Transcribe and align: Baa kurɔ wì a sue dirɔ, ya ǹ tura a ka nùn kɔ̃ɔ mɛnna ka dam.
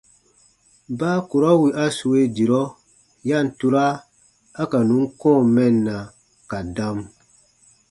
Baa 0.99 1.19
kurɔ 1.29 1.49
wì 1.61 1.69
a 1.83 1.85
sue 1.97 2.19
dirɔ, 2.35 2.61
ya 3.29 3.37
ǹ 3.45 3.47
tura 3.57 3.85
a 4.61 4.63
ka 4.71 4.79
nùn 4.89 5.05
kɔ̃ɔ 5.19 5.39
mɛnna 5.55 5.95
ka 6.49 6.57
dam. 6.75 6.97